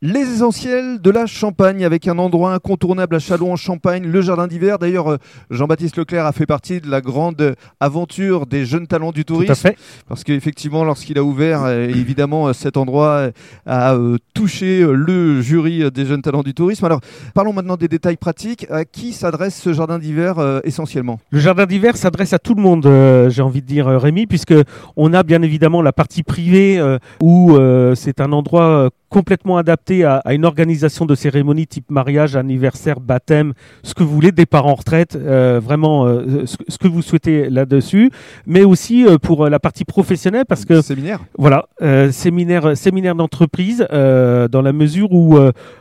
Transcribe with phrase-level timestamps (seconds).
[0.00, 4.46] Les essentiels de la Champagne avec un endroit incontournable à Châlons en Champagne, le jardin
[4.46, 4.78] d'hiver.
[4.78, 5.16] D'ailleurs, euh,
[5.50, 9.46] Jean-Baptiste Leclerc a fait partie de la grande aventure des jeunes talents du tourisme.
[9.46, 9.76] Tout à fait.
[10.06, 13.30] Parce qu'effectivement, lorsqu'il a ouvert, euh, évidemment, euh, cet endroit
[13.66, 13.96] a
[14.34, 16.84] touché le jury des jeunes talents du tourisme.
[16.84, 17.00] Alors,
[17.34, 18.68] parlons maintenant des détails pratiques.
[18.70, 21.18] À qui s'adresse ce jardin d'hiver essentiellement?
[21.30, 22.88] Le jardin d'hiver s'adresse à tout le monde,
[23.30, 24.54] j'ai envie de dire, Rémi, puisque
[24.96, 26.80] on a bien évidemment la partie privée
[27.20, 27.58] où
[27.96, 33.52] c'est un endroit complètement adapté à, à une organisation de cérémonies type mariage, anniversaire, baptême,
[33.82, 37.50] ce que vous voulez, départ en retraite, euh, vraiment euh, ce, ce que vous souhaitez
[37.50, 38.10] là-dessus,
[38.46, 41.66] mais aussi euh, pour la partie professionnelle, parce que Séminaire Voilà,
[42.10, 45.38] séminaire, séminaire d'entreprise, dans la mesure où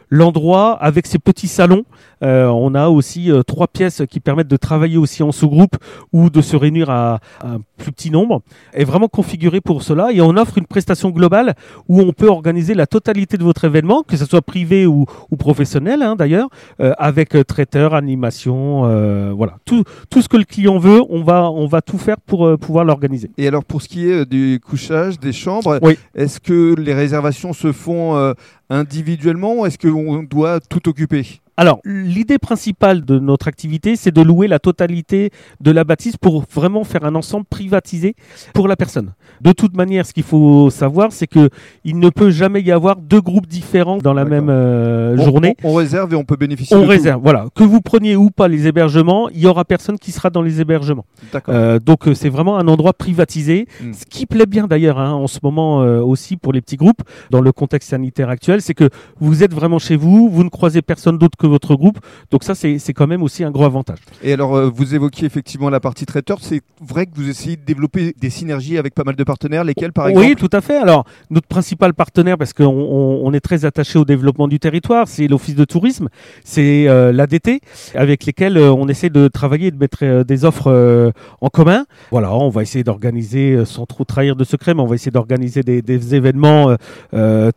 [0.10, 1.84] l'endroit, avec ses petits salons,
[2.24, 5.76] euh, on a aussi euh, trois pièces qui permettent de travailler aussi en sous-groupe
[6.13, 8.41] ou de se réunir à, à un plus petit nombre,
[8.74, 10.12] est vraiment configuré pour cela.
[10.12, 11.54] Et on offre une prestation globale
[11.88, 15.36] où on peut organiser la totalité de votre événement, que ce soit privé ou, ou
[15.38, 20.44] professionnel hein, d'ailleurs, euh, avec euh, traiteur, animation, euh, voilà, tout, tout ce que le
[20.44, 23.32] client veut, on va, on va tout faire pour euh, pouvoir l'organiser.
[23.38, 25.98] Et alors, pour ce qui est du couchage, des chambres, Oui.
[26.16, 28.34] est-ce que les réservations se font
[28.70, 31.40] individuellement ou est-ce qu'on doit tout occuper?
[31.60, 36.44] Alors, l'idée principale de notre activité, c'est de louer la totalité de la bâtisse pour
[36.54, 38.16] vraiment faire un ensemble privatisé
[38.54, 39.14] pour la personne.
[39.41, 41.49] De toute manière, ce qu'il faut savoir, c'est que
[41.84, 45.55] il ne peut jamais y avoir deux groupes différents dans la même euh, On- journée.
[45.64, 46.91] On, on réserve et on peut bénéficier On de tout.
[46.91, 47.48] réserve, voilà.
[47.55, 50.62] Que vous preniez ou pas les hébergements, il y aura personne qui sera dans les
[50.62, 51.05] hébergements.
[51.34, 51.55] D'accord.
[51.55, 53.68] Euh, donc euh, c'est vraiment un endroit privatisé.
[53.82, 53.94] Mm.
[53.94, 57.02] Ce qui plaît bien d'ailleurs hein, en ce moment euh, aussi pour les petits groupes,
[57.32, 60.84] dans le contexte sanitaire actuel, c'est que vous êtes vraiment chez vous, vous ne croisez
[60.84, 61.99] personne d'autre que votre groupe.
[62.31, 63.99] Donc ça c'est quand même aussi un gros avantage.
[64.23, 66.40] Et alors, euh, vous évoquiez effectivement la partie traiteur.
[66.41, 69.94] C'est vrai que vous essayez de développer des synergies avec pas mal de partenaires, lesquels
[69.94, 70.78] par exemple Oui, tout à fait.
[70.78, 75.07] Alors, notre principal partenaire, parce qu'on on, on est très attaché au développement du territoire,
[75.07, 76.09] c'est l'Office de tourisme,
[76.44, 77.62] c'est euh, l'ADT,
[77.95, 81.50] avec lesquels euh, on essaie de travailler et de mettre euh, des offres euh, en
[81.50, 81.85] commun.
[82.12, 85.12] Voilà, on va essayer d'organiser, euh, sans trop trahir de secret, mais on va essayer
[85.12, 86.75] d'organiser des, des événements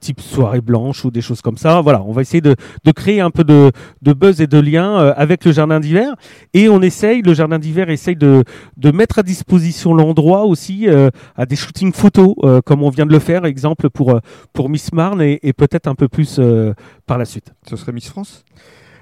[0.00, 1.80] type soirée blanche ou des choses comme ça.
[1.80, 3.70] Voilà, on va essayer de, de créer un peu de,
[4.02, 6.14] de buzz et de lien euh, avec le jardin d'hiver.
[6.54, 8.44] Et on essaye, le jardin d'hiver essaye de,
[8.76, 13.06] de mettre à disposition l'endroit aussi euh, à des shootings photos, euh, comme on vient
[13.06, 14.18] de le faire, exemple pour,
[14.52, 16.72] pour Miss Marne et, et peut-être un peu plus euh,
[17.06, 17.52] par la suite.
[17.68, 18.44] Ce serait Miss France?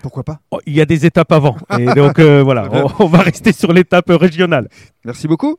[0.02, 0.38] Pourquoi pas?
[0.50, 1.56] Oh, Il y a des étapes avant.
[1.78, 4.68] Et donc voilà, on, on va rester sur l'étape régionale.
[5.04, 5.56] Merci beaucoup.